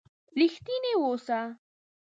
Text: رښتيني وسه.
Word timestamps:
رښتيني 0.39 0.93
وسه. 1.03 1.39